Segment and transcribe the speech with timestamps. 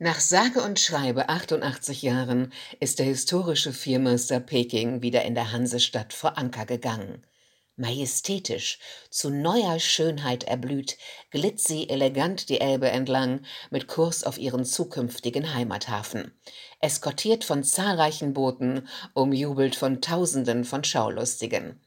[0.00, 6.12] Nach sage und schreibe 88 Jahren ist der historische Viermeister Peking wieder in der Hansestadt
[6.12, 7.26] vor Anker gegangen.
[7.74, 8.78] Majestätisch,
[9.10, 10.98] zu neuer Schönheit erblüht,
[11.32, 13.40] glitt sie elegant die Elbe entlang,
[13.70, 16.30] mit Kurs auf ihren zukünftigen Heimathafen.
[16.78, 21.80] Eskortiert von zahlreichen Booten, umjubelt von Tausenden von Schaulustigen.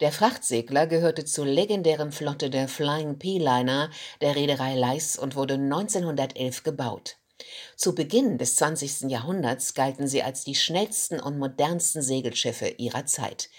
[0.00, 3.90] Der Frachtsegler gehörte zur legendären Flotte der Flying P-Liner
[4.20, 7.18] der Reederei Leis und wurde 1911 gebaut.
[7.76, 9.10] Zu Beginn des 20.
[9.10, 13.50] Jahrhunderts galten sie als die schnellsten und modernsten Segelschiffe ihrer Zeit.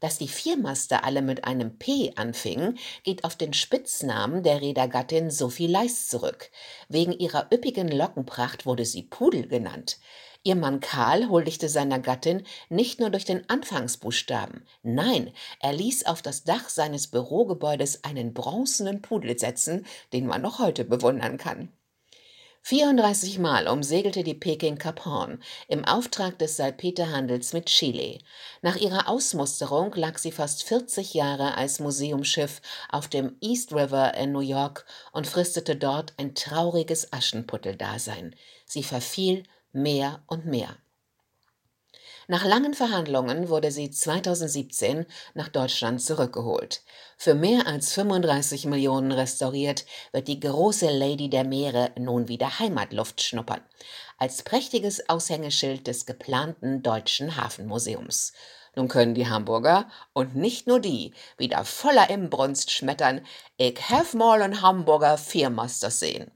[0.00, 5.66] Dass die Viermaster alle mit einem P anfingen, geht auf den Spitznamen der Reedergattin Sophie
[5.66, 6.50] Leis zurück.
[6.88, 9.98] Wegen ihrer üppigen Lockenpracht wurde sie Pudel genannt.
[10.42, 16.22] Ihr Mann Karl huldigte seiner Gattin nicht nur durch den Anfangsbuchstaben, nein, er ließ auf
[16.22, 19.84] das Dach seines Bürogebäudes einen bronzenen Pudel setzen,
[20.14, 21.70] den man noch heute bewundern kann.
[22.62, 28.18] 34 Mal umsegelte die Peking Cap Horn im Auftrag des Salpeterhandels mit Chile.
[28.62, 34.32] Nach ihrer Ausmusterung lag sie fast 40 Jahre als Museumsschiff auf dem East River in
[34.32, 38.36] New York und fristete dort ein trauriges Aschenputteldasein.
[38.66, 40.76] Sie verfiel mehr und mehr.
[42.30, 46.82] Nach langen Verhandlungen wurde sie 2017 nach Deutschland zurückgeholt.
[47.16, 53.20] Für mehr als 35 Millionen restauriert wird die große Lady der Meere nun wieder Heimatluft
[53.20, 53.62] schnuppern.
[54.16, 58.32] Als prächtiges Aushängeschild des geplanten Deutschen Hafenmuseums.
[58.76, 64.40] Nun können die Hamburger und nicht nur die wieder voller Imbrunst schmettern, ich have mal
[64.40, 66.30] einen Hamburger Viermaster sehen.